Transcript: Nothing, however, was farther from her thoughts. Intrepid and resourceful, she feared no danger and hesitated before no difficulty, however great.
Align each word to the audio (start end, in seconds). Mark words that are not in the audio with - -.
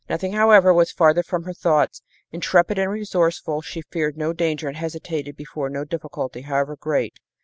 Nothing, 0.09 0.33
however, 0.33 0.73
was 0.73 0.91
farther 0.91 1.21
from 1.21 1.43
her 1.43 1.53
thoughts. 1.53 2.01
Intrepid 2.31 2.79
and 2.79 2.89
resourceful, 2.89 3.61
she 3.61 3.83
feared 3.91 4.17
no 4.17 4.33
danger 4.33 4.67
and 4.67 4.75
hesitated 4.77 5.35
before 5.35 5.69
no 5.69 5.85
difficulty, 5.85 6.41
however 6.41 6.75
great. 6.75 7.19